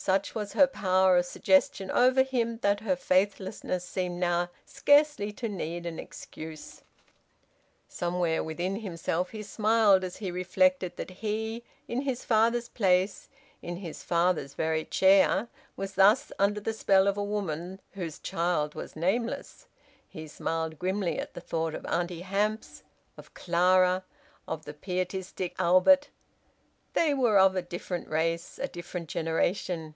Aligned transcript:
Such 0.00 0.34
was 0.34 0.54
her 0.54 0.66
power 0.66 1.18
of 1.18 1.26
suggestion 1.26 1.90
over 1.90 2.22
him 2.22 2.56
that 2.62 2.80
her 2.80 2.96
faithlessness 2.96 3.84
seemed 3.84 4.18
now 4.18 4.48
scarcely 4.64 5.30
to 5.34 5.46
need 5.46 5.84
an 5.84 5.98
excuse. 5.98 6.80
(Somewhere 7.86 8.42
within 8.42 8.76
himself 8.80 9.28
he 9.32 9.42
smiled 9.42 10.02
as 10.02 10.16
he 10.16 10.30
reflected 10.30 10.96
that 10.96 11.10
he, 11.10 11.64
in 11.86 12.00
his 12.00 12.24
father's 12.24 12.70
place, 12.70 13.28
in 13.60 13.76
his 13.76 14.02
father's 14.02 14.54
very 14.54 14.86
chair, 14.86 15.48
was 15.76 15.96
thus 15.96 16.32
under 16.38 16.60
the 16.62 16.72
spell 16.72 17.06
of 17.06 17.18
a 17.18 17.22
woman 17.22 17.78
whose 17.92 18.18
child 18.18 18.74
was 18.74 18.96
nameless. 18.96 19.66
He 20.08 20.26
smiled 20.28 20.78
grimly 20.78 21.18
at 21.18 21.34
the 21.34 21.42
thought 21.42 21.74
of 21.74 21.84
Auntie 21.84 22.22
Hamps, 22.22 22.82
of 23.18 23.34
Clara, 23.34 24.04
of 24.48 24.64
the 24.64 24.72
pietistic 24.72 25.54
Albert! 25.58 26.08
They 26.92 27.14
were 27.14 27.38
of 27.38 27.54
a 27.54 27.62
different 27.62 28.08
race, 28.08 28.58
a 28.60 28.66
different 28.66 29.08
generation! 29.08 29.94